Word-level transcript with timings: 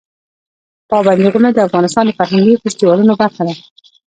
پابندی 0.89 1.29
غرونه 1.33 1.49
د 1.53 1.59
افغانستان 1.67 2.03
د 2.05 2.11
فرهنګي 2.19 2.53
فستیوالونو 2.61 3.13
برخه 3.21 3.41
ده. 3.47 3.55